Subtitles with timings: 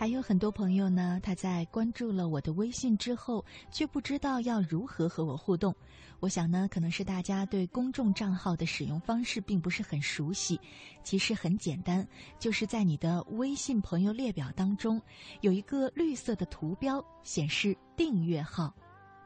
[0.00, 5.76] 还有很多朋友呢，他在关注了我的微信之后，却不知道要如何和我互动。
[6.20, 10.58] 我想呢，可能是大家对公众账号的使用方式并不是很熟悉。
[11.04, 14.98] 其实很简单，就是在你的微信朋友列表当中，
[15.42, 18.74] 有一个绿色的图标显示订阅号，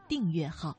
[0.09, 0.77] 订阅号，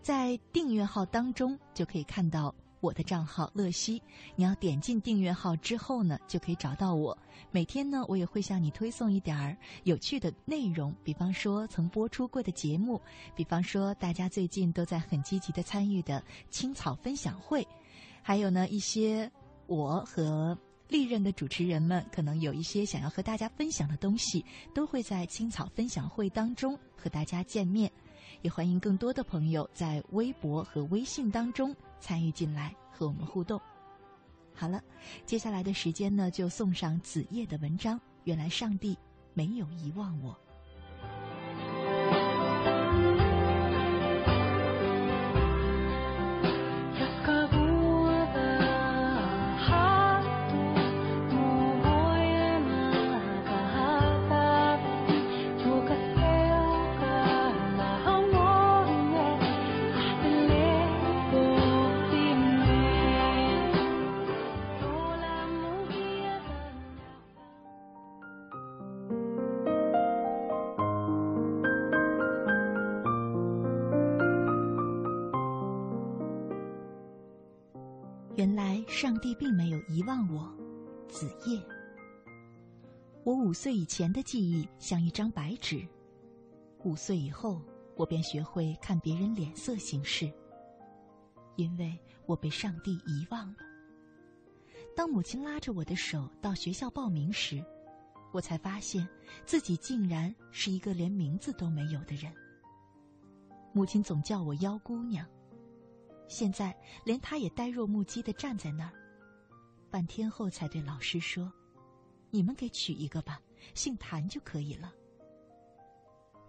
[0.00, 2.54] 在订阅号当中就可以看到。
[2.82, 4.02] 我的账号乐西，
[4.34, 7.16] 你要点进订阅号之后呢，就可以找到我。
[7.52, 13.00] 每天呢，我也会向你推送一点儿有趣的内容，比方说曾播出过的节目，
[13.36, 17.64] 比方说大家最近都在很积极的参与的青草分享会，
[18.20, 19.30] 还有呢一些
[19.68, 27.90] 我和历任的主持人们可能有一些想要和大家分享的东西，都会在青草分享会当中和大家见面。
[28.42, 33.60] 也欢迎更多的朋友在微博和微信当中参与进来和我们互动。
[34.54, 34.82] 好了，
[35.24, 37.98] 接下来的时间呢，就送上子夜的文章。
[38.24, 38.96] 原来上帝
[39.34, 40.38] 没有遗忘我。
[78.34, 80.50] 原来上帝并没有遗忘我，
[81.06, 81.62] 子夜。
[83.24, 85.86] 我五岁以前的记忆像一张白纸，
[86.82, 87.60] 五岁以后，
[87.94, 90.32] 我便学会看别人脸色行事。
[91.56, 93.58] 因为我被上帝遗忘了。
[94.96, 97.62] 当母亲拉着我的手到学校报名时，
[98.32, 99.06] 我才发现
[99.44, 102.32] 自己竟然是一个连名字都没有的人。
[103.74, 105.26] 母亲总叫我妖姑娘。
[106.32, 108.92] 现在连他也呆若木鸡的站在那儿，
[109.90, 111.52] 半天后才对老师说
[112.32, 113.38] ：“你们给取一个吧，
[113.74, 114.90] 姓谭就可以了。”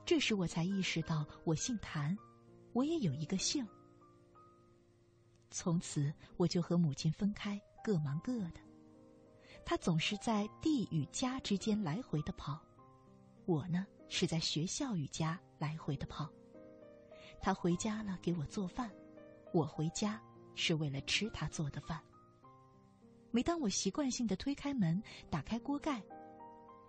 [0.07, 2.17] 这时我才意识到我姓谭，
[2.71, 3.67] 我也有一个姓。
[5.51, 8.61] 从此我就和母亲分开，各忙各的。
[9.65, 12.57] 他总是在地与家之间来回的跑，
[13.45, 16.31] 我呢是在学校与家来回的跑。
[17.41, 18.89] 他回家了，给我做饭。
[19.53, 20.19] 我回家
[20.56, 22.02] 是为了吃他做的饭。
[23.30, 26.03] 每当我习惯性的推开门，打开锅盖，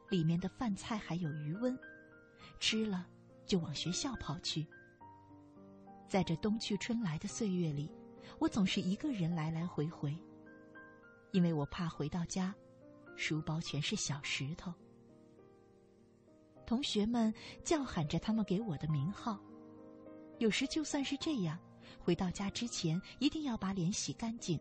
[0.08, 1.78] 里面的饭菜还有余温，
[2.58, 3.06] 吃了
[3.46, 4.66] 就往学校跑去。
[6.08, 7.90] 在这冬去春来的岁月里，
[8.38, 10.16] 我总是一个人来来回回，
[11.32, 12.54] 因为我怕回到家，
[13.14, 14.72] 书包全是小石头。
[16.66, 17.32] 同学们
[17.62, 19.38] 叫喊着他们给我的名号，
[20.38, 21.58] 有时就算是这样。
[22.04, 24.60] 回到家之前，一定要把脸洗干净，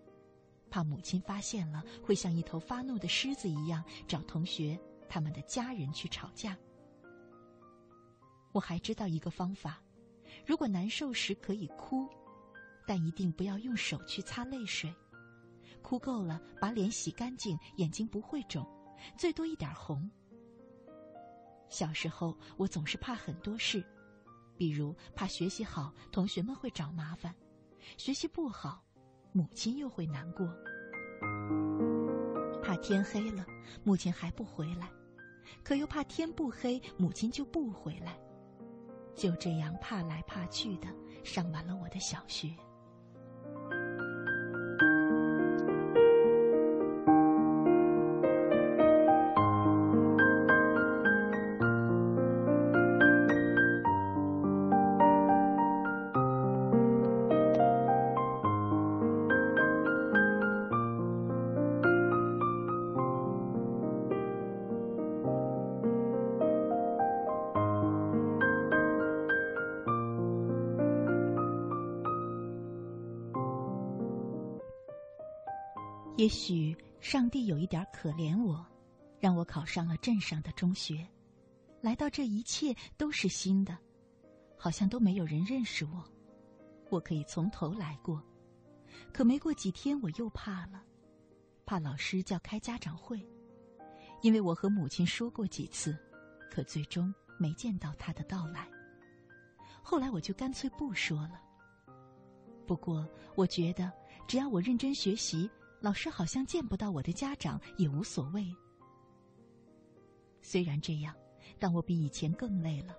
[0.70, 6.58] 怕母亲发现了，会像一头发怒的狮子一样找同学、他们的家人去吵架。
[8.54, 9.84] 我还知道一个方法：
[10.46, 12.08] 如果难受时可以哭，
[12.88, 14.94] 但一定不要用手去擦泪水。
[15.82, 18.66] 哭够了，把脸洗干净，眼睛不会肿，
[19.18, 20.10] 最多一点红。
[21.68, 23.84] 小时候，我总是怕很多事。
[24.58, 27.32] 比如怕学习好，同学们会找麻烦；
[27.98, 28.84] 学习不好，
[29.32, 30.48] 母亲又会难过。
[32.62, 33.46] 怕天黑了，
[33.84, 34.88] 母亲还不回来；
[35.64, 38.18] 可又怕天不黑，母亲就不回来。
[39.16, 40.88] 就这样怕来怕去的，
[41.24, 42.56] 上完了我的小学。
[76.24, 78.66] 也许上帝有一点可怜我，
[79.20, 81.06] 让我考上了镇上的中学，
[81.82, 83.78] 来到这一切都是新的，
[84.58, 86.02] 好像都没有人认识我，
[86.90, 88.24] 我可以从头来过。
[89.12, 90.82] 可没过几天，我又怕了，
[91.66, 93.22] 怕老师叫开家长会，
[94.22, 95.94] 因为我和母亲说过几次，
[96.50, 98.66] 可最终没见到他的到来。
[99.82, 101.42] 后来我就干脆不说了。
[102.66, 103.06] 不过
[103.36, 103.92] 我觉得，
[104.26, 105.52] 只要我认真学习。
[105.84, 108.56] 老师好像见不到我的家长也无所谓。
[110.42, 111.14] 虽然这样，
[111.60, 112.96] 但我比以前更累了，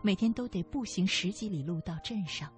[0.00, 2.48] 每天都得步行十几里路到镇上。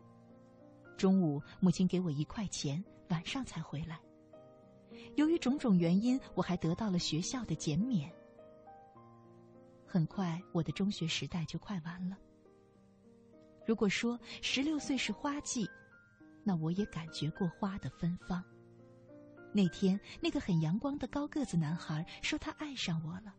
[0.99, 3.99] 中午，母亲给我一块钱，晚上才回来。
[5.17, 8.13] 由于种种原因，我还得到了学校的减免。
[9.87, 12.19] 很快，我的中学时代就快完了。
[13.67, 15.67] 如果说十六岁是花季，
[16.45, 18.45] 那我也感觉过花的芬芳。
[19.53, 23.35] 那天，那个很阳光的高个子男孩说他爱上我了。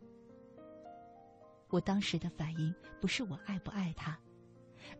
[1.70, 4.16] 我当时的反应不是我爱不爱他，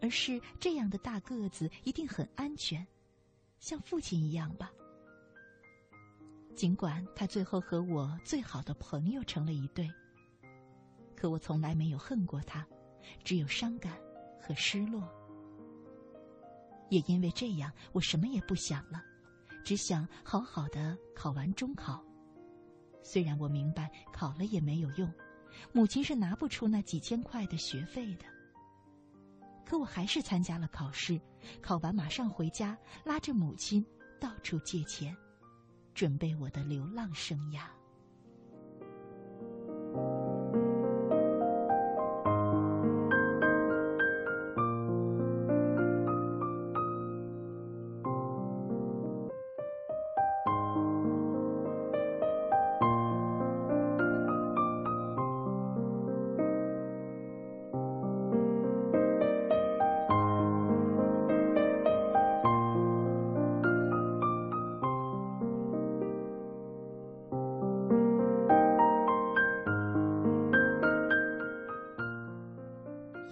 [0.03, 2.85] 而是这样的大个子一定很安全，
[3.61, 4.73] 像父亲一样吧。
[6.57, 9.89] 尽管他最后和我最好的朋友成了一对，
[11.17, 12.67] 可我从来没有恨过他，
[13.23, 13.97] 只有伤感
[14.41, 15.09] 和失落。
[16.91, 19.03] 也因为这样，我什么也不想了，
[19.65, 22.05] 只想好好的考完中考。
[23.03, 25.13] 虽然我明白考了也没有用，
[25.73, 28.25] 母亲是拿不出那几千块的学费的，
[29.65, 31.21] 可我还是参加了考试。
[31.61, 33.85] 考完马上回家，拉着母亲
[34.21, 35.17] 到处借钱。
[35.95, 37.69] 准备我的流浪生涯。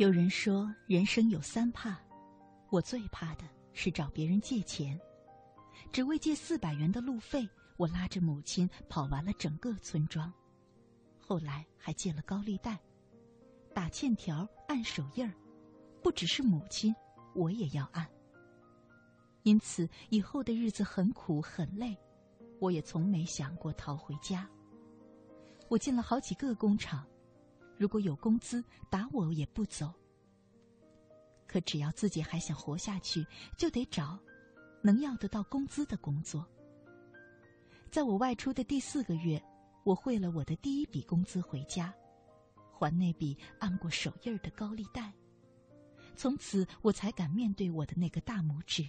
[0.03, 1.97] 有人说，人生有三怕，
[2.71, 5.01] 我最怕的是找别人借钱。
[5.93, 10.33] 只为借四百元的路费，我拉着母亲跑完了整个村庄，
[11.21, 12.77] 后来还借了高利贷，
[13.73, 15.33] 打欠条、按手印儿，
[16.03, 16.93] 不只是母亲，
[17.33, 18.05] 我也要按。
[19.45, 21.97] 因此，以后的日子很苦很累，
[22.59, 24.51] 我也从没想过逃回家。
[25.69, 27.07] 我进了好几个工厂。
[27.83, 29.93] 如果有工资，打我也不走。
[31.49, 33.27] 可只要自己还想活下去，
[33.59, 34.17] 就得找
[34.81, 36.47] 能要得到工资的工作。
[37.91, 39.43] 在我外出的第四个月，
[39.83, 41.93] 我汇了我的第一笔工资回家，
[42.71, 45.13] 还那笔按过手印儿的高利贷。
[46.15, 48.89] 从此，我才敢面对我的那个大拇指。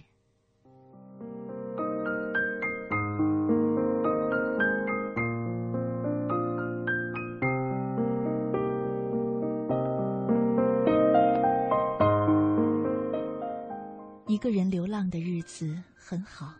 [14.44, 16.54] 个人流浪的日子很好，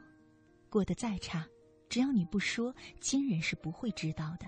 [0.70, 1.46] 过得再差，
[1.86, 4.46] 只要你不说，亲人是不会知道的。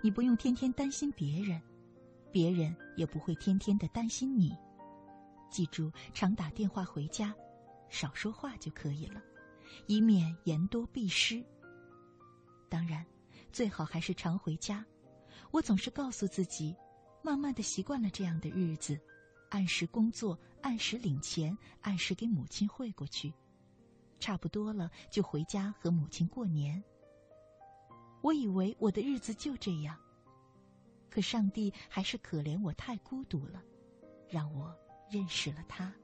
[0.00, 1.60] 你不用天天担心别人，
[2.30, 4.56] 别人也不会天天的担心你。
[5.50, 7.34] 记住，常打电话回家，
[7.88, 9.20] 少说话就可以了，
[9.88, 11.44] 以免言多必失。
[12.68, 13.04] 当然，
[13.52, 14.86] 最好还是常回家。
[15.50, 16.72] 我总是告诉自己，
[17.20, 18.96] 慢慢的习惯了这样的日子。
[19.54, 23.32] 按时工作，按时领钱，按时给母亲汇过去，
[24.18, 26.82] 差不多了就回家和母亲过年。
[28.20, 29.96] 我以为我的日子就这样，
[31.08, 33.62] 可上帝还是可怜我太孤独了，
[34.28, 34.76] 让我
[35.08, 35.94] 认识了他。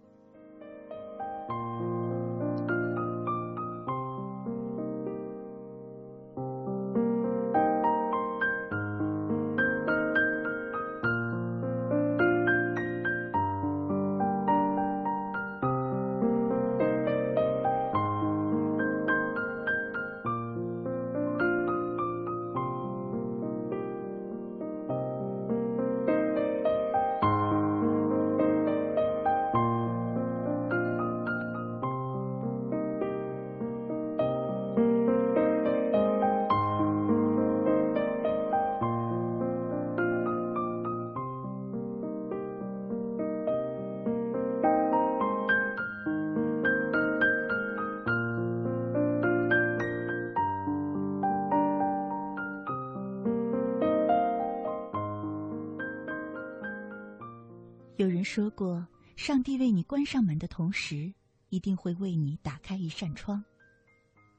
[59.90, 61.12] 关上门的同时，
[61.48, 63.44] 一定会为你打开一扇窗。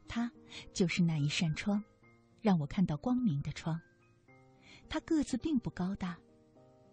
[0.07, 0.31] 他
[0.71, 1.83] 就是那一扇窗，
[2.39, 3.77] 让我看到光明的窗。
[4.87, 6.17] 他个子并不高大，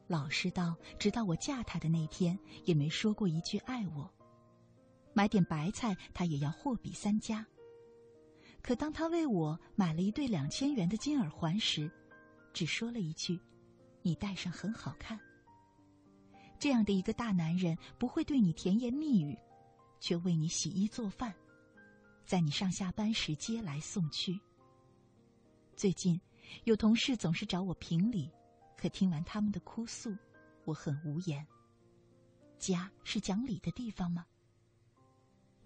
[0.09, 4.13] 老实到直到我嫁他的那天，也没说过一句爱我。
[5.13, 7.47] 买点白菜，他也要货比三家。
[8.61, 11.89] 可当他为我买了一对两千元的金耳环时，
[12.53, 13.39] 只说了一句
[14.03, 15.17] ：“你戴上很好看。
[16.59, 19.39] 这样的一个大男人不会对你甜言蜜语，
[20.01, 21.35] 却为你洗衣做饭，
[22.25, 24.39] 在你上下班时接来送去。
[25.77, 26.21] 最近，
[26.65, 28.29] 有同事总是找我评理，
[28.77, 30.17] 可听完他们的哭诉，
[30.65, 31.47] 我很无言。
[32.59, 34.27] 家是讲理的地方吗？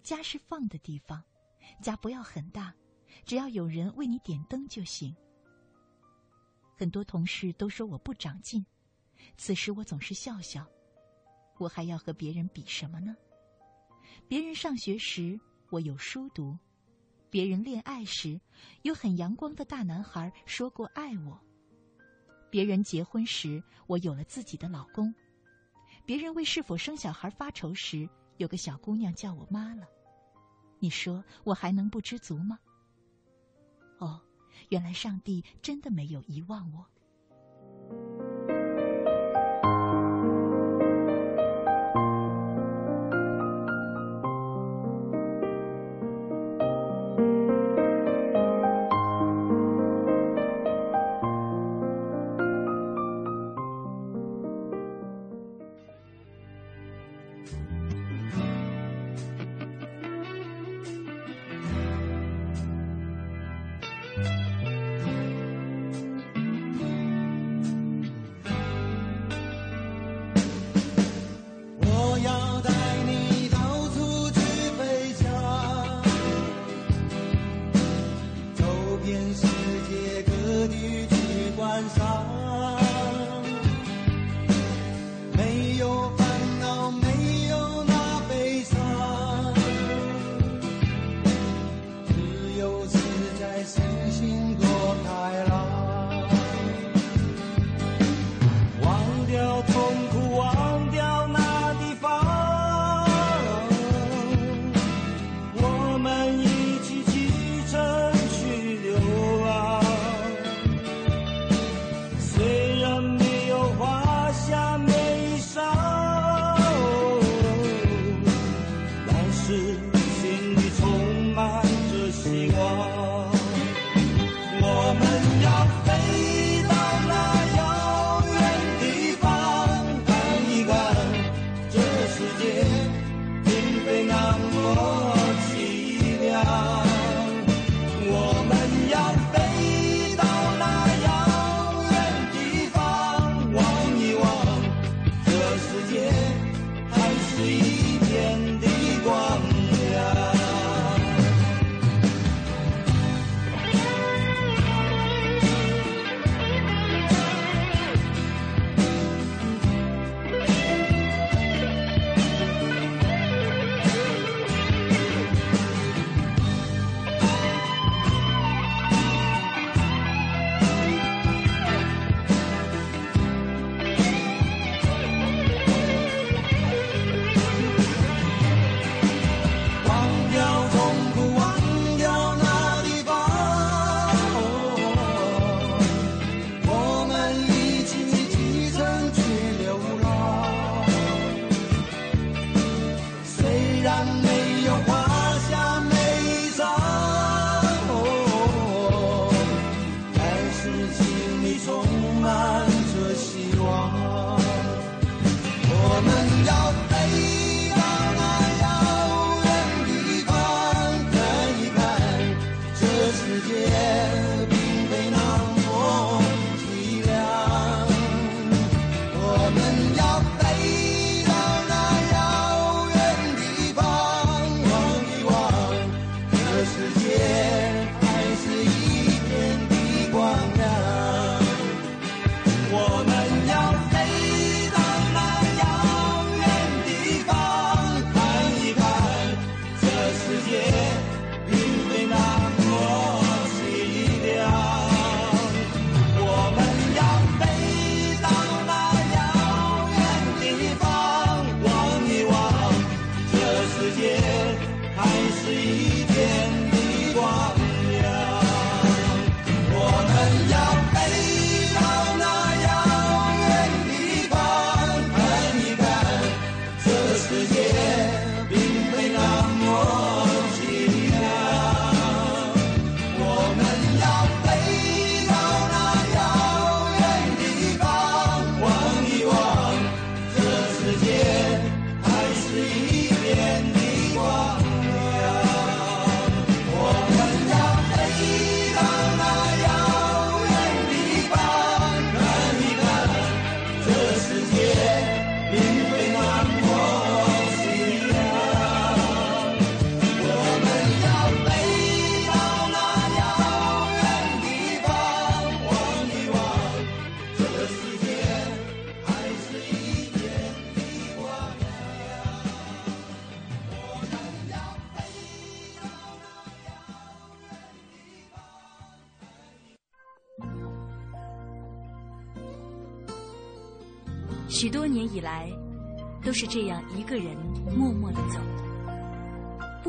[0.03, 1.23] 家是放的地方，
[1.81, 2.71] 家不要很大，
[3.25, 5.15] 只要有人为你点灯就行。
[6.77, 8.63] 很多同事都说我不长进，
[9.37, 10.63] 此时我总是笑笑。
[11.63, 13.15] 我还要和别人比什么呢？
[14.27, 15.39] 别人上学时
[15.69, 16.57] 我有书读，
[17.29, 18.37] 别人恋爱时
[18.81, 21.39] 有很阳光的大男孩说过爱我，
[22.49, 25.15] 别人结婚时我有了自己的老公，
[26.05, 29.87] 别人为是否生小孩发愁时有个小姑娘叫我妈了。
[30.79, 32.59] 你说我还能不知足吗？
[33.99, 34.21] 哦，
[34.67, 36.85] 原来上帝真的没有遗忘我。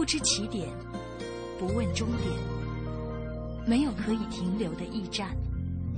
[0.04, 0.68] 不知起点，
[1.58, 2.30] 不问终点，
[3.66, 5.30] 没有可以停留的驿站。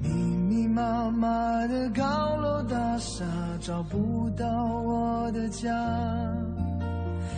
[0.01, 1.29] 密密麻麻
[1.67, 3.25] 的高楼大厦，
[3.61, 5.73] 找不到我的家。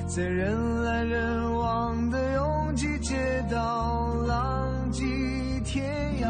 [0.06, 5.06] 在人来人往的拥挤街道，浪迹
[5.64, 5.86] 天
[6.20, 6.28] 涯。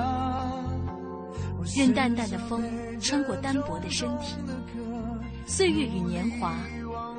[1.77, 2.63] 任淡淡的风
[3.01, 4.37] 穿过单薄的身体，
[5.49, 6.55] 岁月与年华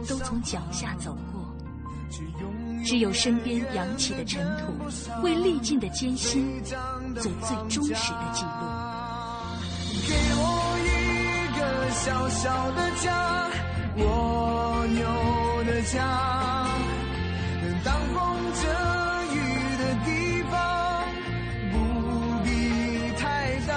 [0.08, 1.39] 都从脚下走过，
[2.86, 4.74] 只有身边扬起的尘土，
[5.22, 8.50] 为历尽的艰辛做最忠实的记录。
[10.08, 10.42] 给我
[10.86, 10.90] 一
[11.60, 11.60] 个
[11.92, 13.48] 小小的家，
[13.98, 16.68] 蜗牛的家，
[17.84, 18.18] 挡风
[18.54, 18.62] 遮
[19.34, 19.38] 雨
[19.78, 20.10] 的地
[20.50, 20.54] 方，
[21.72, 21.76] 不
[22.44, 22.48] 必
[23.18, 23.22] 太
[23.68, 23.70] 大。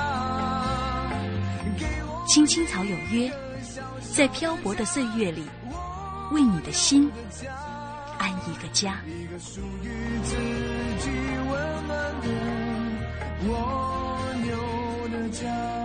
[1.79, 3.31] 给我青青草有约，
[4.15, 5.45] 在漂泊的岁月里，
[6.33, 7.11] 为你的心
[8.47, 9.01] 一个家。
[9.07, 9.89] 一个属于
[10.25, 10.37] 自
[10.99, 11.11] 己
[11.51, 12.29] 温暖的
[13.49, 15.82] 蜗牛的家。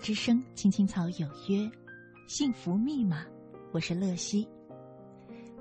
[0.00, 1.70] 之声，青青草有约，
[2.26, 3.26] 幸福密码，
[3.70, 4.48] 我是乐西。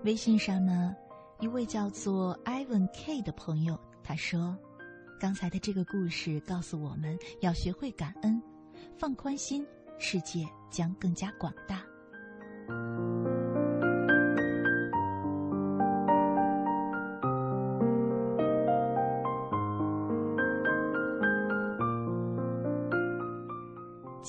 [0.06, 0.96] 微信上呢，
[1.42, 4.58] 一位叫做 Ivan K 的朋友，他说
[5.20, 8.42] ：“刚才的这个故事告诉我们要学会感恩，
[8.98, 11.84] 放宽心，世界将更加广大。”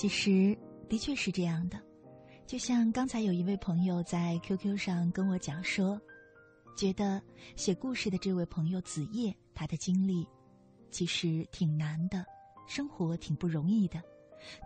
[0.00, 0.56] 其实
[0.88, 1.78] 的确是这样的，
[2.46, 6.00] 就像刚才有一位朋友在 QQ 上跟我讲说，
[6.74, 7.20] 觉得
[7.54, 10.26] 写故事的这位朋友子夜，他的经历
[10.90, 12.24] 其实挺难的，
[12.66, 14.02] 生活挺不容易的，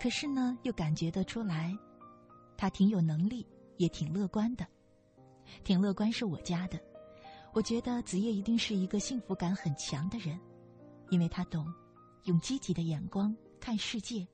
[0.01, 1.77] 可是呢，又感觉得出来，
[2.57, 3.45] 他挺有能力，
[3.77, 4.65] 也挺乐观的，
[5.65, 6.79] 挺乐观是我家的，
[7.53, 10.39] 我觉得子夜一定是一个幸福感很强的人，
[11.11, 11.67] 因为他懂
[12.27, 14.25] 用积极的眼光看世界。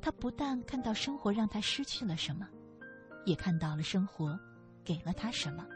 [0.00, 2.48] 他不但看到生活让他失去了什么，
[3.24, 4.38] 也看到了生活
[4.84, 5.66] 给了他什么。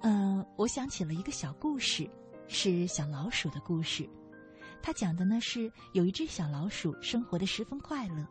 [0.00, 2.08] 嗯，我想起了一个小故事，
[2.46, 4.08] 是小老鼠的故事。
[4.80, 8.24] 他讲的呢是有一只小老鼠生活的十分快乐，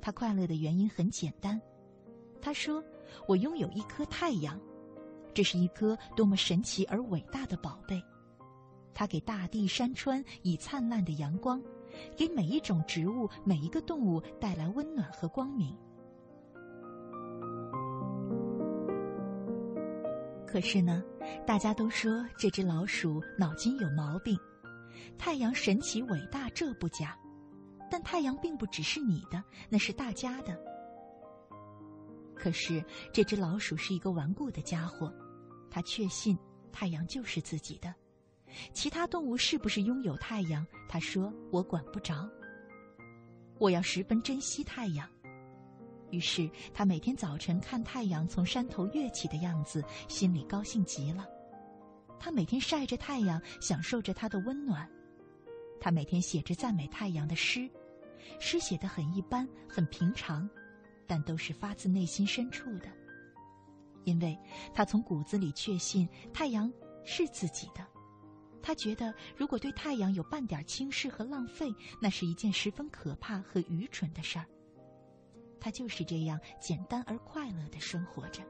[0.00, 1.60] 它快乐的原因很简单。
[2.40, 2.82] 他说
[3.26, 4.60] ：“我拥有一颗太阳，
[5.34, 8.00] 这是一颗多么神奇而伟大的宝贝，
[8.94, 11.60] 它给大地山川以灿烂的阳光。”
[12.16, 15.76] 给每一种植物、每一个动物带来温暖和光明。
[20.46, 21.02] 可是呢，
[21.46, 24.38] 大家都说这只老鼠脑筋有毛病。
[25.16, 27.18] 太阳神奇伟大，这不假，
[27.90, 30.58] 但太阳并不只是你的，那是大家的。
[32.34, 35.12] 可是这只老鼠是一个顽固的家伙，
[35.70, 36.36] 它确信
[36.70, 37.94] 太阳就是自己的。
[38.72, 40.66] 其他动物是不是拥有太阳？
[40.88, 42.28] 他说：“我管不着。
[43.58, 45.08] 我要十分珍惜太阳。”
[46.10, 51.26] 于是他每天早晨看太阳从山头跃起的样子，心里高兴极了。
[52.18, 54.88] 他每天晒着太阳，享受着它的温暖。
[55.80, 57.68] 他每天写着赞美太阳的诗，
[58.38, 60.48] 诗写得很一般，很平常，
[61.06, 62.88] 但都是发自内心深处的，
[64.04, 64.38] 因为
[64.72, 66.72] 他从骨子里确信太阳
[67.04, 67.84] 是自己的。
[68.62, 74.46] 他觉得，如果对太阳有半点轻视和浪费，那是一件十分可怕和愚蠢的事儿。
[75.60, 78.42] 他就是这样简单而快乐的生活着。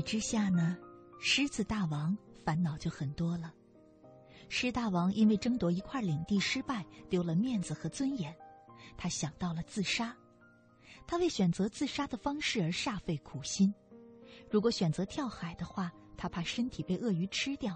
[0.00, 0.76] 之下呢，
[1.20, 3.52] 狮子大王烦恼就很多了。
[4.48, 8.34] 狮大王因为争夺一块领地失败，丢了面子和尊严，
[8.96, 10.16] 他想到了自杀。
[11.06, 13.72] 他为选择自杀的方式而煞费苦心。
[14.50, 17.74] 如果选择跳海的话，他怕身体被鳄鱼吃掉；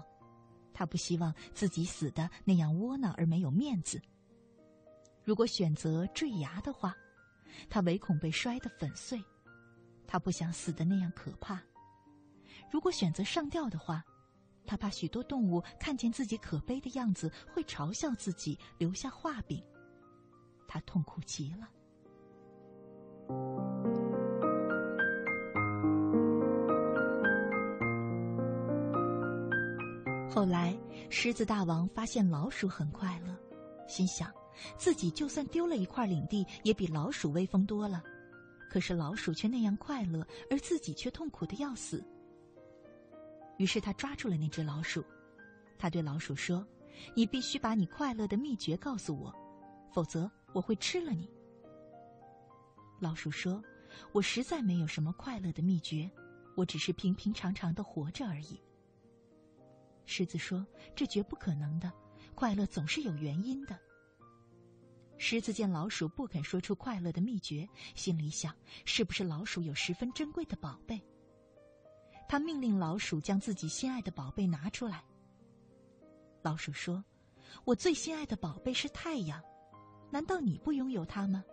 [0.73, 4.01] 他不希望自己死的那样窝囊而没有面子。
[5.23, 6.95] 如果选择坠崖的话，
[7.69, 9.17] 他唯恐被摔得粉碎；
[10.05, 11.61] 他不想死的那样可怕。
[12.75, 14.03] 如果选择上吊的话，
[14.65, 19.63] 他怕许多动物看见自己可悲的样子，会嘲笑自己，留下画饼。
[20.67, 21.69] 他痛苦极了。
[30.29, 30.77] 后来，
[31.09, 33.33] 狮子大王发现老鼠很快乐，
[33.87, 34.29] 心想
[34.77, 38.03] 自己就算丢了一块领地，也比老鼠威风多了。
[38.69, 42.05] 可是老鼠却那样快乐，而自己却痛苦的要死。
[43.57, 45.03] 于是他抓住了那只老鼠，
[45.77, 46.65] 他对老鼠说
[47.15, 49.33] ：“你必须把你快乐的秘诀告诉我，
[49.93, 51.29] 否则我会吃了你。”
[52.99, 53.63] 老鼠说
[54.11, 56.09] ：“我实在没有什么快乐的秘诀，
[56.55, 58.61] 我只是平平常常的活着而已。”
[60.05, 60.65] 狮子说
[60.95, 61.91] ：“这绝不可能的，
[62.35, 63.79] 快乐总是有原因的。”
[65.17, 71.01] 狮子见老鼠不肯说出快乐的秘诀，心里想：是不是老鼠有十分珍贵的宝贝？
[72.27, 75.03] 他命令老鼠将自己心爱的宝贝拿出来。
[76.41, 77.03] 老鼠说
[77.65, 79.41] ：“我最心爱的宝贝是太阳，
[80.11, 81.43] 难道你不拥有它吗？”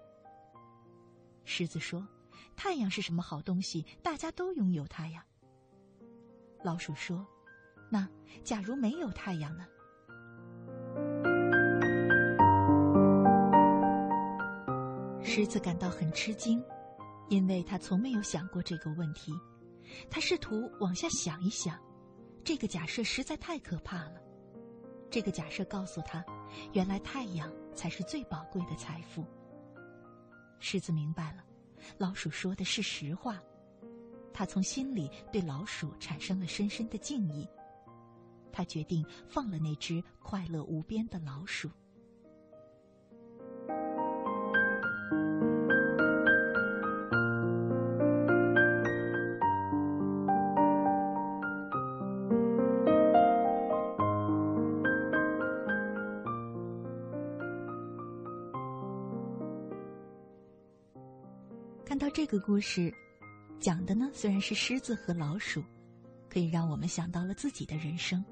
[1.44, 2.06] 狮子说
[2.56, 3.86] ：“太阳是什么好东西？
[4.02, 5.24] 大家都拥有它呀。”
[6.62, 7.26] 老鼠说。
[7.90, 8.08] 那
[8.42, 9.66] 假如没有太阳呢？
[15.22, 16.64] 狮子感到很吃惊，
[17.28, 19.30] 因为他从没有想过这个问题。
[20.10, 21.78] 他试图往下想一想，
[22.44, 24.20] 这个假设实在太可怕了。
[25.10, 26.24] 这个假设告诉他，
[26.72, 29.26] 原来太阳才是最宝贵的财富。
[30.58, 31.44] 狮子明白了，
[31.98, 33.38] 老鼠说的是实话。
[34.32, 37.46] 他从心里对老鼠产生了深深的敬意。
[38.50, 41.70] 他决定放了那只快乐无边的老鼠。
[62.32, 62.90] 这个故事，
[63.60, 65.62] 讲的呢虽然是狮子和老鼠，
[66.30, 68.24] 可以让我们想到了自己的人生。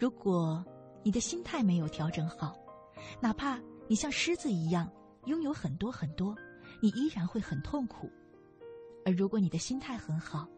[0.00, 0.66] 如果
[1.04, 2.58] 你的心态没有调整好，
[3.20, 4.90] 哪怕你像狮子一样
[5.26, 6.36] 拥有很多很多，
[6.82, 8.08] 你依然会很痛苦；
[9.04, 10.48] 而如果你的心态很好，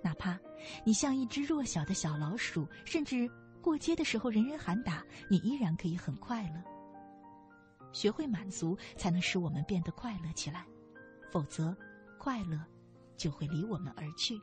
[0.00, 0.38] 哪怕
[0.84, 3.28] 你像一只弱小的小老鼠，甚至
[3.60, 6.62] 过街的时候人人喊打，你依然可以很快乐。
[7.92, 10.64] 学会满足，才能使我们变得快乐起来，
[11.32, 11.76] 否则，
[12.18, 12.58] 快乐
[13.16, 14.38] 就会离我们而去。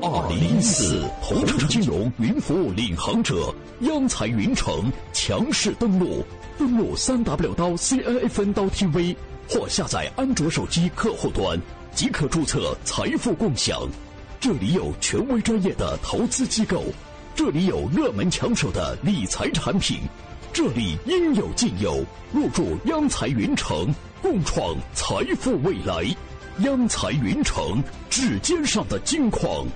[0.00, 6.22] 二零一四，同城金融云服务领航者央财云城强势登陆，
[6.58, 9.16] 登录三 W 刀 CNFN 刀 TV
[9.48, 11.58] 或下载安卓手机客户端
[11.94, 13.88] 即可注册财富共享。
[14.40, 16.84] 这里有权威专业的投资机构，
[17.34, 20.00] 这里有热门抢手的理财产品，
[20.52, 22.04] 这里应有尽有。
[22.32, 26.04] 入驻央财云城，共创财富未来。
[26.58, 29.66] 央财云城，指尖上的金矿。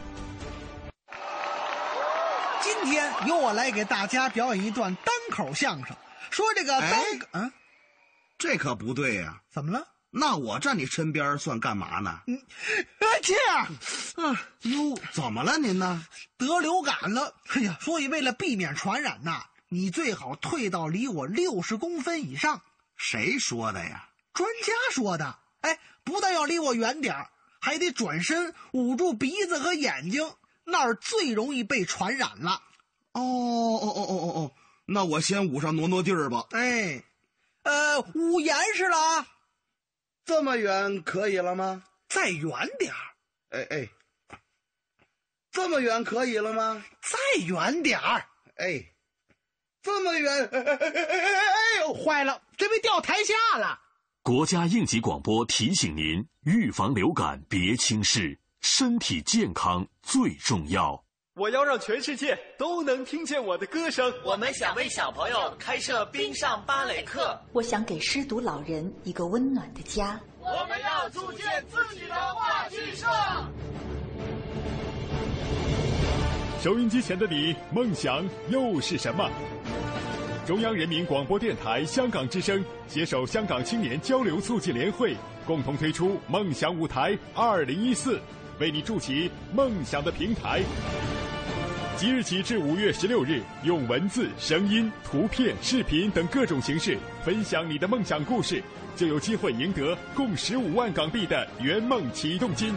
[2.61, 5.97] 今天由我来给大家表演一段单口相声，
[6.31, 7.03] 说这个单
[7.33, 7.53] 嗯，
[8.39, 9.41] 这可不对呀！
[9.51, 9.87] 怎么了？
[10.11, 12.23] 那我站你身边算干嘛呢？
[12.27, 12.41] 嗯，
[13.23, 13.67] 这样，
[14.17, 16.07] 啊，哟，怎么了您呢？
[16.39, 22.63] 得流感了，哎呀，所以为了避免传染呐，你最好退到离我六十公分以上。
[22.97, 24.09] 谁说的呀？
[24.33, 25.39] 专家说的。
[25.61, 27.27] 哎，不但要离我远点
[27.61, 30.33] 还得转身捂住鼻子和眼睛，
[30.65, 32.63] 那儿最容易被传染了。
[33.13, 34.53] 哦哦哦哦哦哦，
[34.87, 36.47] 那我先捂上挪挪地儿吧。
[36.53, 37.03] 哎，
[37.65, 39.27] 呃，捂严实了啊。
[40.29, 41.85] 这么远可以了吗？
[42.07, 43.01] 再远点儿。
[43.49, 43.89] 哎哎，
[45.51, 46.85] 这么远可以了吗？
[47.01, 48.27] 再远点儿。
[48.57, 48.93] 哎，
[49.81, 50.31] 这么远。
[50.53, 53.81] 哎哎哎哎哎哎呦，坏了，这被掉台下了。
[54.23, 61.07] 国家应急广播提醒您：预防流感别轻视，身体健康最重要。
[61.39, 64.13] 我要让全世界都能听见我的歌声。
[64.25, 67.39] 我们想为小朋友开设冰上芭蕾课。
[67.53, 70.21] 我想给失独老人一个温暖的家。
[70.41, 73.07] 我们要组建自己的话剧社。
[76.61, 79.31] 收音机前的你，梦想又是什么？
[80.45, 85.15] 中央人民广播电台香港之声携手香港青年交流促进联会，
[85.47, 88.19] 共同推出“梦想舞台二零一四”，
[88.59, 90.63] 为你筑起梦想的平台。
[91.99, 98.63] 即日起至五月十六日，用文字、声音、图片、视频等各种形式分享你的梦想故事，
[98.95, 102.73] 就有机会赢得共十五万港币的圆梦启动金。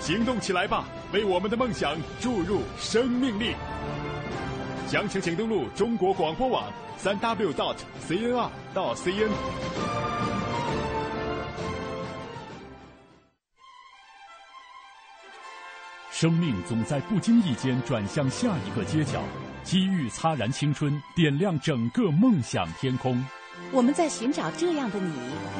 [0.00, 3.54] 行动起来吧，为我们的梦想注入生命力！
[4.88, 6.64] 详情请登录中国广播网
[6.96, 7.76] 三 w dot
[8.08, 10.33] cnr 到 cn。
[16.24, 19.20] 生命总在不经意间转向下一个街角，
[19.62, 23.22] 机遇擦燃青春，点亮整个梦想天空。
[23.70, 25.12] 我们在寻找这样的你，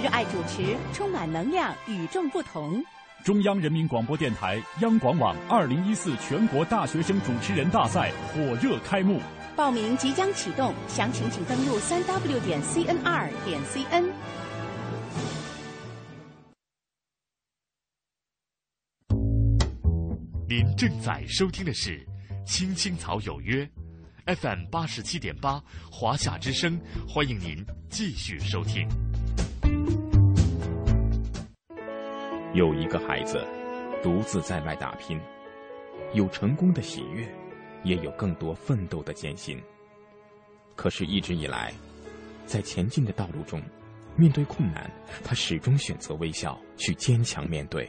[0.02, 2.82] 热爱主持，充满能量，与众不同。
[3.22, 9.20] 中央人民广播电台央广网二零一四全国大学生主持人大赛火热开幕，
[9.54, 14.06] 报名即将启动，详情请登录三 w 点 cnr 点 cn。
[20.46, 21.98] 您正在收听的是
[22.44, 23.66] 《青青草有约》
[24.36, 25.58] ，FM 八十七点八，
[25.90, 26.78] 华夏之声，
[27.08, 28.86] 欢迎您继续收听。
[32.52, 33.42] 有一个孩子
[34.02, 35.18] 独自在外打拼，
[36.12, 37.26] 有成功的喜悦，
[37.82, 39.58] 也有更多奋斗的艰辛。
[40.76, 41.72] 可是，一直以来，
[42.44, 43.62] 在前进的道路中，
[44.14, 44.90] 面对困难，
[45.24, 47.88] 他始终选择微笑，去坚强面对，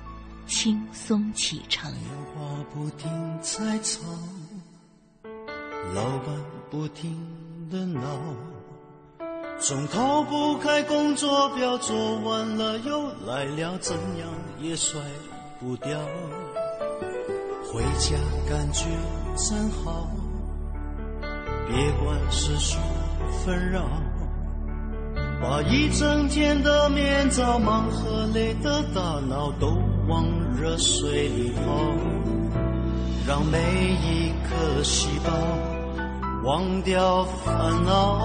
[0.51, 1.89] 轻松启程。
[2.35, 2.41] 话
[2.73, 3.09] 不停
[3.41, 4.01] 在吵，
[5.95, 6.35] 老板
[6.69, 7.17] 不停
[7.71, 8.01] 的闹。
[9.59, 14.27] 总逃不开工作表，做完了又来了，怎样
[14.59, 14.99] 也甩
[15.57, 15.97] 不掉。
[17.71, 18.17] 回家
[18.49, 18.87] 感觉
[19.37, 20.09] 真好，
[21.65, 22.77] 别管世俗
[23.45, 23.85] 纷扰，
[25.41, 29.77] 把一整天的面罩、忙和累的大脑都
[30.11, 30.27] 往
[30.61, 31.61] 热水里泡，
[33.25, 33.57] 让每
[34.03, 35.31] 一颗细胞
[36.43, 38.19] 忘掉烦恼。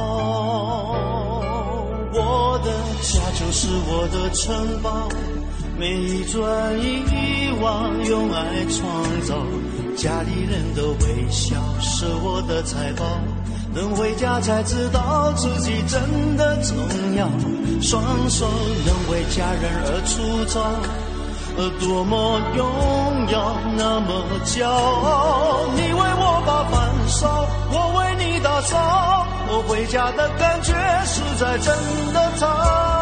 [2.12, 2.72] 我的
[3.02, 5.08] 家就是我的城堡，
[5.78, 9.36] 每一砖一瓦用爱创造，
[9.96, 13.04] 家里人的微笑是我的财宝，
[13.72, 16.76] 能回家才知道自己真的重
[17.14, 17.28] 要，
[17.80, 18.44] 双手
[18.84, 20.60] 能为家人而粗糙，
[21.80, 22.66] 多么荣
[23.30, 29.26] 耀，那么骄傲，你为我把饭烧，我为你打扫。
[29.48, 30.72] 我回家的感觉
[31.04, 31.74] 实在真
[32.12, 32.95] 的太。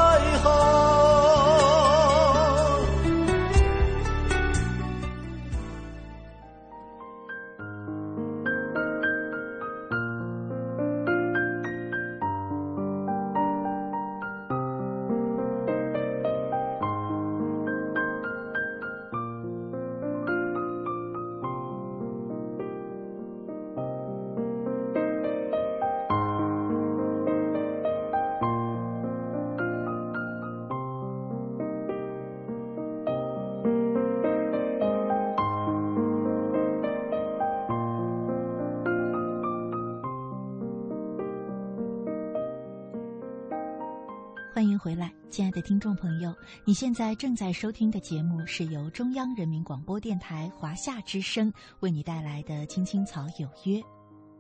[45.64, 51.50] 听众朋友，你现在正在收听的节目是由中央人民广播电台华夏之声
[51.81, 53.81] 为你带来的《青青草有约》，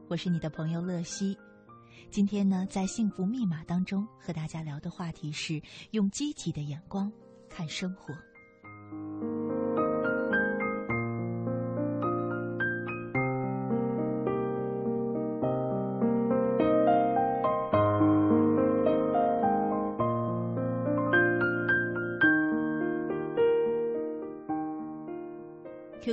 [0.06, 1.34] 我是你的朋友乐西。
[2.10, 5.60] 今天呢，在幸福密码当中和大家聊的话题是
[5.92, 7.10] 用积极的眼光
[7.48, 8.14] 看生活。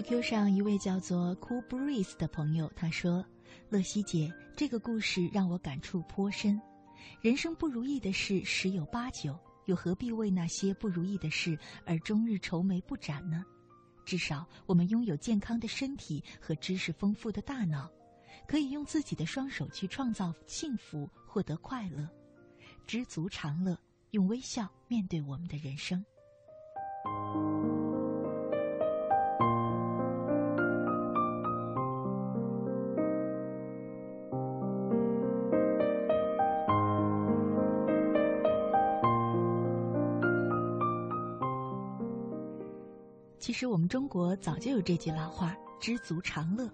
[0.02, 3.24] QQ 上一位叫做 Cool Breeze 的朋友他说
[3.70, 6.60] ：“乐西姐，这个故事让我感触颇深。
[7.22, 13.46] 人生不如意的事十有八九，又何必为那些不如意的事而终日愁眉不展呢？
[14.04, 17.88] 至少我们拥有健康的身体和知识丰富的大脑，
[18.48, 22.10] 可以用自己的双手去创造幸福，获得快乐，
[22.88, 23.78] 知足常乐，
[24.12, 26.04] 用微笑面对我们的人生。”
[43.62, 46.68] 实我们中国早就有这句老话“知足常乐”。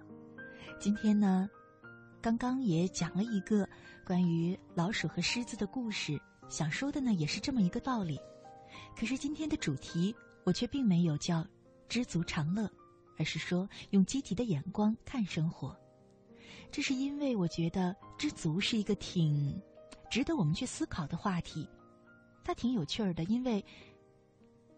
[0.79, 1.49] 今天呢，
[2.21, 3.67] 刚刚也讲了一个
[4.05, 8.17] 关于老鼠和狮子的故事，想说的呢也是这么一个道理。
[8.97, 11.45] 可是今天的主题我却并没有叫
[11.89, 12.71] “知足常乐”，
[13.19, 15.77] 而是说用积极的眼光看生活。
[16.71, 19.61] 这是因为我觉得知足是一个挺
[20.09, 21.67] 值得我们去思考的话题，
[22.45, 23.61] 它挺有趣儿的，因为，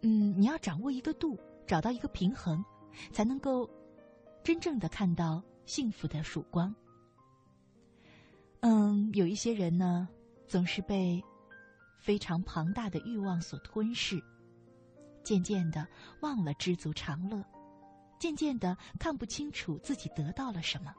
[0.02, 1.40] 嗯，你要掌握一个度。
[1.70, 2.66] 找到一个平衡，
[3.12, 3.70] 才能够
[4.44, 6.74] 真正的看到幸福的曙光。
[8.62, 10.10] 嗯，有一些人呢，
[10.48, 11.24] 总是被
[12.00, 14.20] 非常庞大的欲望所吞噬，
[15.24, 15.88] 渐渐的
[16.22, 17.46] 忘了知足常乐，
[18.18, 20.92] 渐渐的看不清楚自己得到了什么，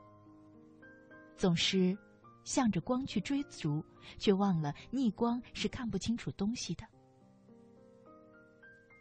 [1.37, 1.99] 总是
[2.45, 3.85] 向着光去追逐，
[4.19, 6.87] 却忘了逆光是看不清楚东西的。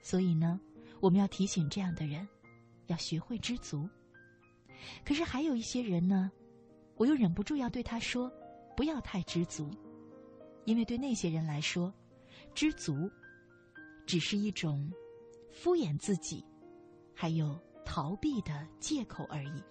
[0.02, 0.60] 所以呢。
[1.02, 2.28] 我们要提醒这样的人，
[2.88, 3.88] 要学会知足。
[5.06, 6.32] 可是还有一些人呢，
[6.96, 8.32] 我又忍不住要对他说：
[8.76, 9.70] 不要太知足，
[10.66, 11.94] 因为对那些人来说，
[12.54, 13.10] 知足
[14.06, 14.92] 只是一种
[15.52, 16.46] 敷衍自己，
[17.14, 19.64] 还有逃避的借口而已。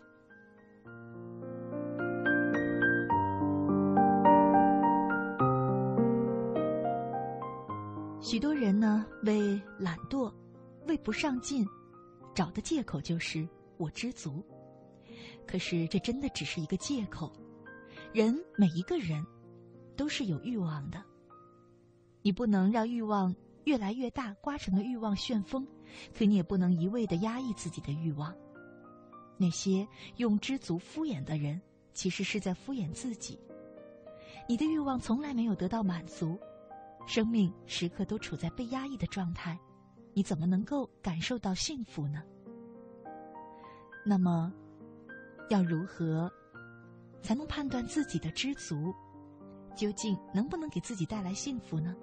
[8.21, 10.33] 许多人呢，为懒惰。
[10.89, 11.65] 为不上进，
[12.35, 14.45] 找的借口就是我知足。
[15.47, 17.33] 可是这真的只是一个借口。
[18.13, 19.25] 人每一个人
[19.97, 21.01] 都是有欲望的，
[22.23, 25.67] 你不能让欲望越来越大，刮成了欲望旋风。
[26.17, 28.35] 可你也不能一味的压抑自己的欲望。
[29.37, 31.61] 那些用知足敷衍的人，
[31.95, 33.39] 其实是在敷衍自己。
[34.49, 36.39] 你的欲望从来没有得到满足，
[37.07, 39.59] 生命时刻都处在被压抑的状态。
[40.19, 42.25] 你怎么能够感受到幸福呢？
[44.05, 44.53] 那么，
[45.49, 46.29] 要如何
[47.23, 48.93] 才能判断自己的知足
[49.77, 51.95] 究竟能不能给自己带来幸福呢？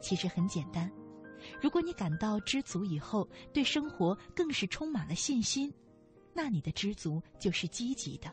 [0.00, 0.90] 其实很简单，
[1.60, 5.70] 如果你感到知足以后，对生活更是充满了信心，
[6.32, 8.32] 那你的知足就是积极的。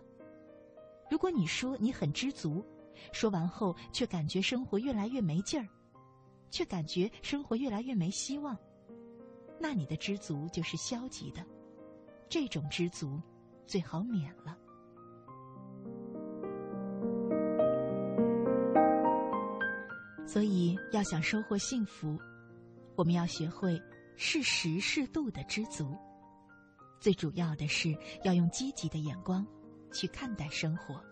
[1.12, 2.66] 如果你说你很知足，
[3.12, 5.68] 说完后却感觉生活越来越没劲儿，
[6.50, 8.58] 却感觉生活越来越没希望。
[9.60, 11.46] 那你的知足就是消极的，
[12.30, 13.22] 这种知足
[13.68, 14.58] 最好免了。
[20.26, 22.18] 所以，要想收获幸福，
[22.96, 23.82] 我们要学会
[24.16, 25.98] 适时适度的知足。
[27.00, 29.46] 最主要的是要用积极的眼光
[29.92, 31.04] 去看待生活。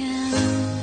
[0.00, 0.79] 天。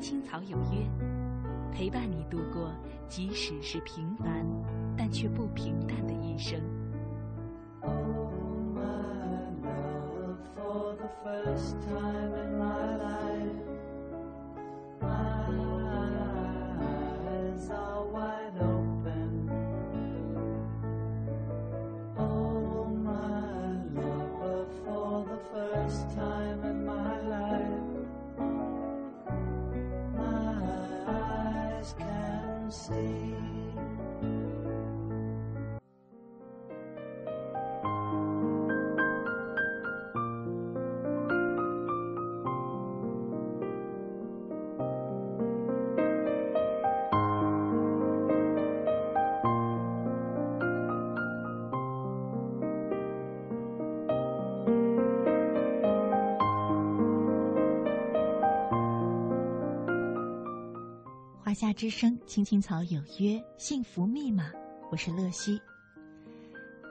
[0.00, 0.88] 青草有约。
[1.70, 2.72] 陪伴你度过，
[3.06, 4.44] 即使是平凡，
[4.96, 6.60] 但却不平淡的一生。
[61.80, 64.52] 之声，青青草有约，幸福密码，
[64.90, 65.58] 我是乐西。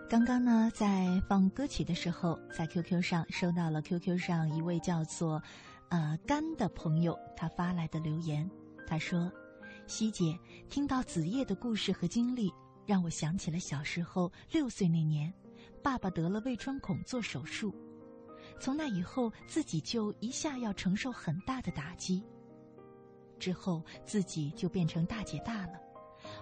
[0.09, 5.39] 刚刚呢，在放歌曲的时候，在 QQ 上收到了 QQ 上一位叫做
[5.91, 8.49] “呃甘”的朋友他发来的留言。
[8.87, 9.31] 他说
[9.85, 10.35] ：“西姐，
[10.71, 12.51] 听到子夜的故事和经历，
[12.87, 15.31] 让我想起了小时候六岁那年，
[15.83, 17.71] 爸爸得了胃穿孔做手术，
[18.59, 22.23] 从那以后自己就一下要承受很大的打击。”
[23.39, 25.79] 之后，自己就变成大姐大了，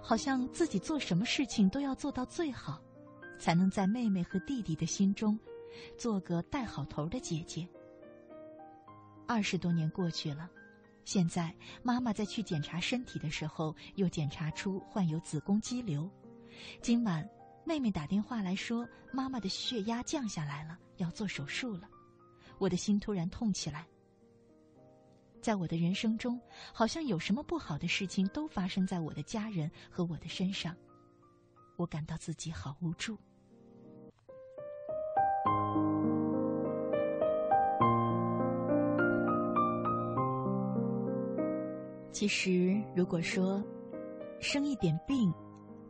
[0.01, 2.81] 好像自己做什么事情都要做到最好，
[3.39, 5.39] 才能在妹妹和弟弟的心中，
[5.97, 7.65] 做个带好头的姐姐。
[9.27, 10.49] 二十多年过去了，
[11.05, 16.09] 现在妈妈在去检查身体的时候，又检查出患有子宫肌瘤。
[16.81, 17.29] 今晚，
[17.63, 21.87] 妹妹打电话来说，妈妈的血压降下来了，要做手术了。
[22.57, 23.85] 我的心突然痛起来。
[25.41, 26.39] 在我的人生中，
[26.73, 30.75] 好像有什么不好的事情都发生在我的家人和我的身上，
[31.77, 33.17] 我感到自己好无助。
[42.11, 43.63] 其实，如果说
[44.41, 45.31] 生一点病，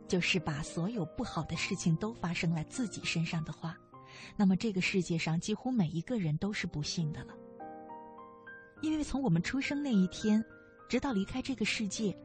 [0.06, 3.76] 就是把所有不好的事情都发生在自己身上的话，
[4.36, 7.34] 那么这个世界上几乎每一个人都是不幸的了。
[8.80, 10.44] 因为从我们出生那一天，
[10.88, 12.16] 直到离开这个世界，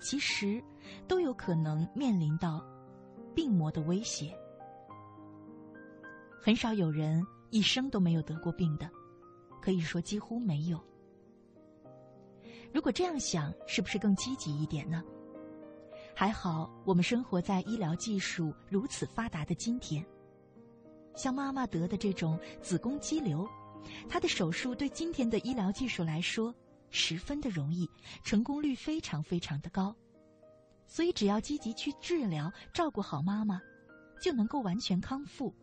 [0.00, 0.62] 其实
[1.06, 2.64] 都有可能面临到
[3.34, 4.36] 病魔的威胁。
[6.40, 8.88] 很少有人一生都没有得过病的，
[9.60, 10.80] 可以说几乎没有。
[12.72, 15.02] 如果这样想，是不是更积极一点呢？
[16.14, 20.04] 还好，我们生活在医疗技术如此发达的今天。
[21.14, 23.48] 像妈妈得的这种子宫肌瘤，
[24.08, 26.54] 他的手术对今天的医疗技术来说
[26.90, 27.88] 十分的容易，
[28.22, 29.94] 成功率非常非常的高。
[30.86, 33.60] 所以，只要积极去治疗，照顾好妈妈，
[34.20, 35.54] 就能够完全康复。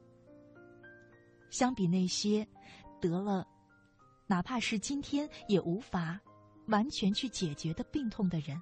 [1.49, 2.47] 相比那些
[3.01, 3.47] 得了，
[4.27, 6.19] 哪怕是今天也无法。
[6.67, 8.59] 完全去解决的病痛的人，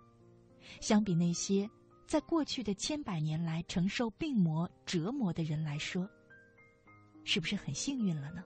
[0.82, 1.70] 相比那些
[2.06, 6.06] 在过去的千百年来承受病魔折磨的人来说，
[7.24, 8.44] 是不是很幸运了呢？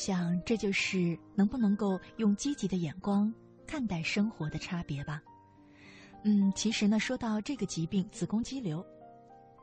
[0.00, 3.30] 想，这就是能不能够用积极的眼光。
[3.66, 5.22] 看待生活的差别吧。
[6.24, 8.84] 嗯，其实呢，说到这个疾病——子宫肌瘤，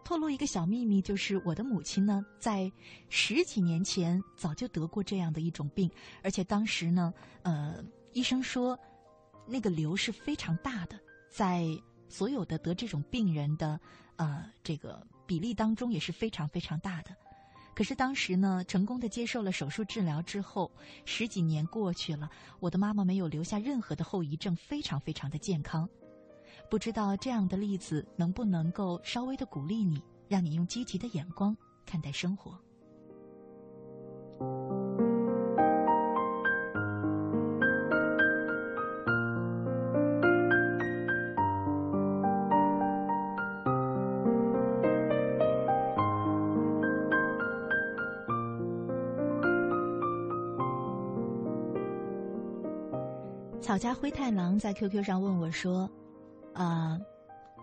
[0.06, 2.72] 透露一个小秘密，就是我的母亲呢，在
[3.10, 5.92] 十几年前早就得过这样的一种病，
[6.24, 7.84] 而且当时呢，呃，
[8.14, 8.80] 医生说
[9.48, 10.98] 那个瘤是非常大的，
[11.30, 11.66] 在
[12.08, 13.78] 所有的得这种病人的
[14.16, 17.12] 呃这个比例当中也是非常非常大的。
[17.78, 20.72] 可是当时呢，成功的接受了手术治疗之后，
[21.06, 22.28] 十几年过去了，
[22.60, 25.88] 我的妈妈没有留下任何的后遗症，非常非常的健康。
[26.72, 31.56] 不知道这样的例子能不能够稍微的鼓励你，让你用积极的眼光
[31.86, 32.60] 看待生活。
[53.78, 55.88] 我家灰太狼在 QQ 上问我说
[56.56, 57.00] ：“啊，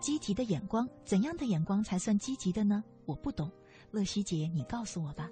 [0.00, 2.84] 积极的眼光，怎样的眼光才算积极的呢？
[3.04, 3.50] 我不懂，
[3.90, 5.28] 乐西姐，你告诉我吧。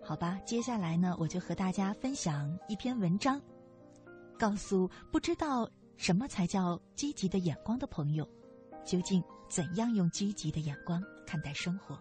[0.00, 3.42] 好吧，接下来呢，我就和大家分享一篇文章，
[4.38, 8.24] 告诉不知道什么才叫积极的眼光的朋友，
[8.84, 11.98] 究竟怎样用积极的眼光看待生活。”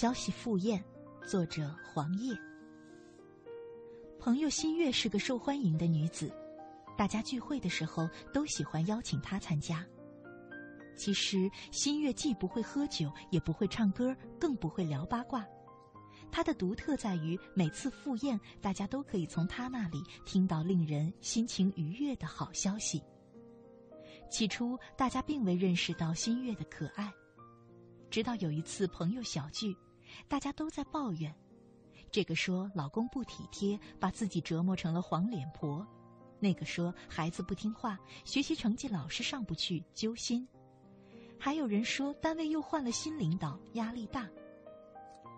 [0.00, 0.82] 消息赴宴，
[1.26, 2.34] 作者黄叶。
[4.18, 6.32] 朋友新月是个受欢迎的女子，
[6.96, 9.86] 大家聚会的时候都喜欢邀请她参加。
[10.96, 15.46] 其实新月既不会喝酒，也不会唱歌，更不会聊八卦。
[16.32, 23.02] 她的独特在于，每次赴宴，大家都可以从她那里听到令人心情愉悦的好消息。
[24.30, 27.12] 起初，大家并未认识到新月的可爱，
[28.08, 29.76] 直到有一次朋友小聚。
[30.28, 31.34] 大家都在抱怨，
[32.10, 35.84] 这个说老公不体贴，把自己折磨成了黄脸婆；
[36.38, 40.46] 那个说孩子不听话，学习成绩老是上不去，揪心；
[41.38, 44.28] 还有人说单位又换了新领导，压力大。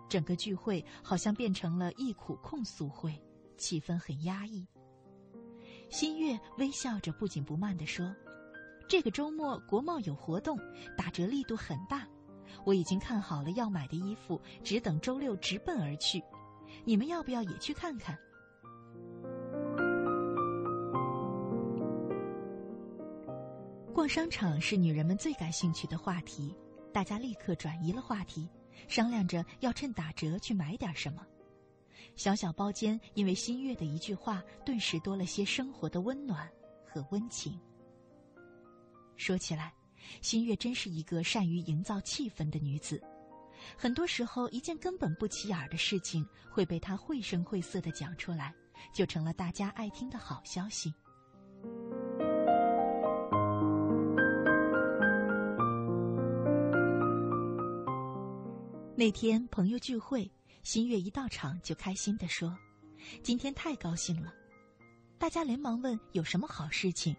[0.09, 3.19] 整个聚会好像变成了忆苦控诉会，
[3.57, 4.67] 气氛很压抑。
[5.89, 8.15] 新月微笑着不紧不慢地说
[8.87, 10.57] ：“这个周末国贸有活动，
[10.97, 12.07] 打折力度很大。”
[12.63, 16.23] 我已经看好了要买的衣服，只等周六直奔而去。
[16.85, 18.17] 你们要不要也去看看？
[23.93, 26.55] 逛商场是女人们最感兴趣的话题，
[26.91, 28.49] 大家立刻转移了话题，
[28.87, 31.25] 商量着要趁打折去买点什么。
[32.15, 36.49] 小小包间因为新月的一句话，顿时多了些生活的温暖
[36.85, 37.59] 和温情。
[39.15, 39.73] 说起来。
[40.21, 43.01] 新月真是一个善于营造气氛的女子，
[43.77, 48.53] 很多时候一件根本不起眼的事情会被她绘声绘色的讲出来，
[48.93, 50.93] 就成了大家爱听的好消息。
[58.95, 60.31] 那天朋友聚会，
[60.61, 62.55] 新月一到场就开心的说
[63.23, 64.31] ：“今天太高兴了。”
[65.17, 67.13] 大家连忙问：“有什么好事情？”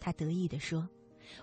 [0.00, 0.86] 他得意地说：“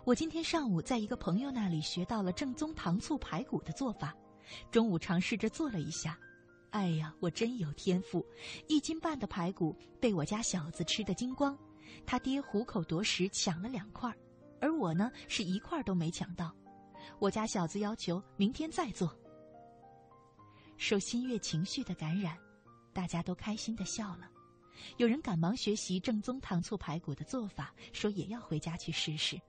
[0.03, 4.15] 我今天上午在一个朋友那里学到了正宗糖醋排骨的做法，
[4.71, 6.17] 中午尝试着做了一下。
[6.71, 8.25] 哎呀，我真有天赋！
[8.67, 11.57] 一斤半的排骨被我家小子吃得精光，
[12.05, 14.13] 他爹虎口夺食抢了两块，
[14.59, 16.53] 而我呢是一块都没抢到。
[17.17, 19.17] 我家小子要求明天再做。”
[20.77, 22.37] 受新月情绪的感染，
[22.91, 24.29] 大家都开心的笑了。
[24.97, 29.39] 有人赶忙学习正宗糖醋排骨的做法，说也要回家去试试。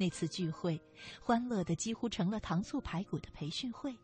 [0.00, 0.80] 那次聚会，
[1.22, 3.94] 欢乐的几乎成了糖醋排骨的培训会。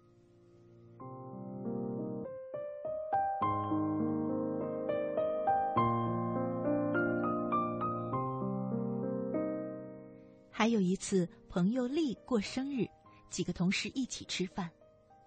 [10.50, 12.86] 还有一次，朋友丽过生日，
[13.30, 14.70] 几个同事一起吃饭。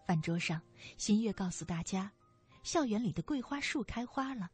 [0.06, 0.62] 饭桌上，
[0.98, 2.12] 新月告诉大家，
[2.62, 4.48] 校园里的桂花树开花了。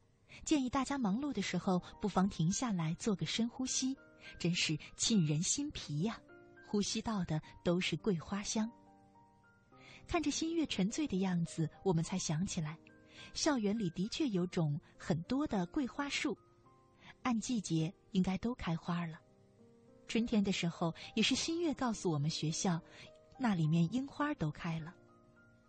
[0.45, 3.97] 建议大家忙碌的时候，不妨停下来做个深呼吸，
[4.37, 6.19] 真是沁人心脾呀！
[6.67, 8.69] 呼吸到的都是桂花香。
[10.07, 12.77] 看着新月沉醉的样子，我们才想起来，
[13.33, 16.37] 校园里的确有种很多的桂花树，
[17.23, 19.19] 按季节应该都开花了。
[20.07, 22.79] 春天的时候，也是新月告诉我们学校，
[23.39, 24.93] 那里面樱花都开了。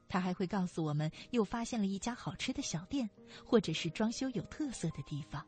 [0.08, 3.08] 他还会告诉我们，又发现了一家好吃的小店，
[3.44, 5.46] 或者是装修有特色的地方。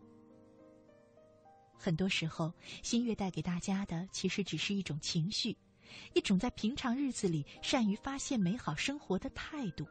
[1.78, 2.52] 很多时候，
[2.82, 5.56] 新月带给大家的其实只是一种情绪，
[6.12, 9.86] 一种在平常日子里善于发现美好生活的态度。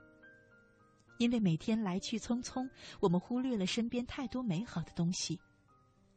[1.17, 2.69] 因为每天来去匆匆，
[2.99, 5.39] 我们忽略了身边太多美好的东西，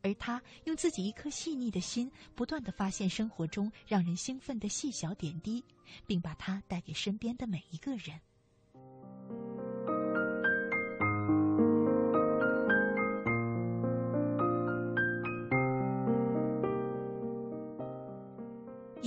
[0.02, 5.64] 而他用自己一颗细腻的心，不断的发现生活中让人兴奋的细小点滴，
[6.06, 8.20] 并把它带给身边的每一个人。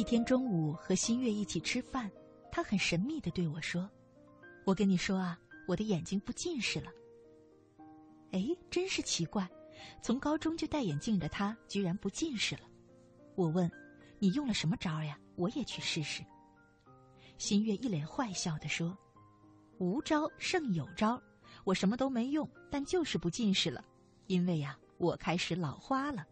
[0.03, 2.11] 一天中午和新月一起吃饭，
[2.51, 3.89] 他很神秘的对我说
[4.67, 6.91] ：“我跟你说啊，我的眼睛不近视了。”
[8.33, 9.49] 哎，真是奇怪，
[10.01, 12.63] 从高中就戴眼镜的他居然不近视了。
[13.35, 13.71] 我问
[14.19, 15.17] ：“你用了什么招呀？
[15.37, 16.21] 我也去试试。”
[17.39, 18.97] 新月一脸坏笑的说
[19.79, 21.17] ：“无招胜有招，
[21.63, 23.81] 我什么都没用，但就是不近视了，
[24.27, 26.27] 因为呀，我开始老花了。”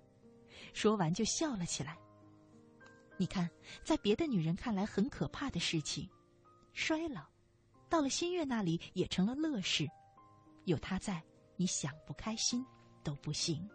[0.75, 1.97] 说完就笑了起来。
[3.17, 3.49] 你看，
[3.83, 6.09] 在别的女人看来很可怕的事情，
[6.73, 7.23] 衰老，
[7.89, 9.87] 到了新月那里也成了乐事。
[10.65, 11.21] 有她在，
[11.55, 12.65] 你想不开心
[13.03, 13.69] 都不行。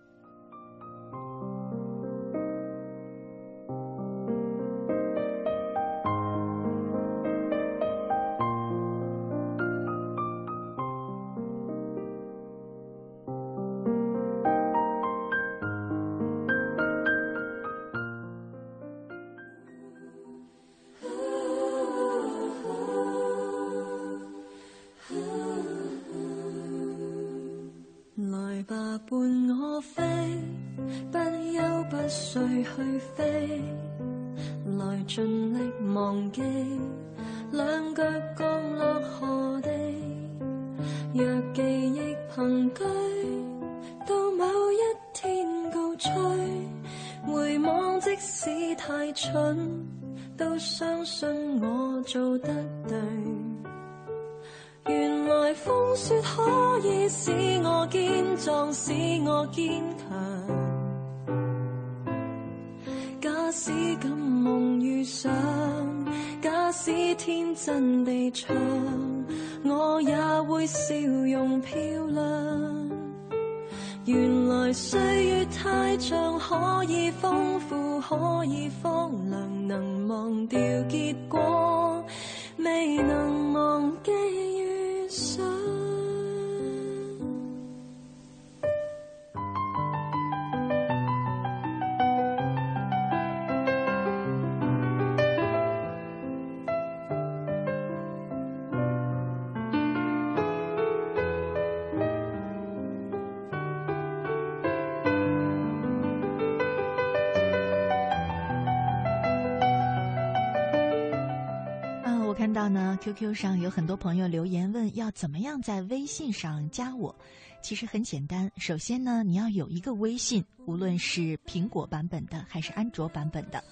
[112.68, 117.14] 呢 QQ 上有很多朋友留言问要怎么样在微信上加我，
[117.62, 118.50] 其实很简单。
[118.56, 123.62] 首先呢，你要有一个微信，无论是苹果版本的还是安卓版本的。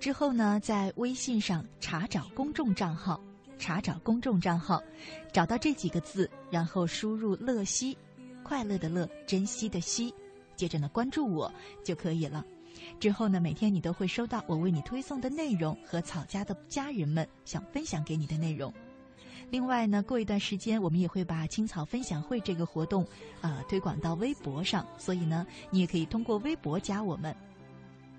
[0.00, 3.20] 之后呢，在微信上查找公众账号，
[3.58, 4.82] 查找公众账号，
[5.32, 7.96] 找到这几个字，然后输入“乐西”，
[8.44, 10.14] 快乐的乐，珍惜的惜。
[10.54, 11.52] 接着呢，关注我
[11.84, 12.44] 就可以了。
[13.00, 18.72] 之后呢，每天你都会收到我为你推送的内容和草家的家人们想分享给你的内容。
[19.50, 23.06] 另外呢，过一段时间我们也会把青草分享会这个活动，
[23.40, 27.34] 呃，推广到微博上，所以呢，你也可以通过微博加我们。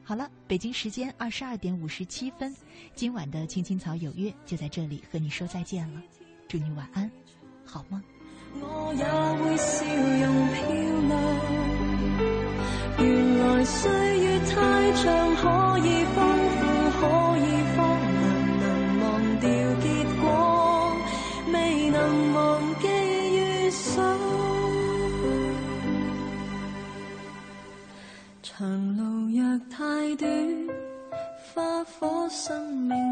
[0.04, 2.56] 好了，北京时间二十二点五十七分，
[2.96, 6.02] 今晚的青青草有约就在这里和你说再见了，
[6.48, 7.12] 祝你晚安，
[7.64, 8.02] 好梦。
[8.56, 10.58] 我也会笑容漂
[11.08, 11.69] 亮，
[13.02, 13.90] 原来岁
[14.20, 15.44] 月太长，可
[15.80, 16.18] 以丰
[16.58, 16.62] 富，
[17.00, 17.02] 可
[17.38, 17.46] 以
[17.76, 17.78] 荒
[18.14, 18.22] 凉，
[18.60, 18.64] 能
[19.02, 19.04] 忘
[19.40, 19.48] 掉
[19.82, 19.86] 结
[20.22, 20.24] 果，
[21.54, 21.98] 未能
[22.34, 22.40] 忘
[22.82, 22.88] 记
[23.36, 23.38] 遇
[23.72, 23.88] 上。
[28.44, 29.40] 长路若
[29.70, 30.28] 太短，
[31.54, 33.00] 花火生命。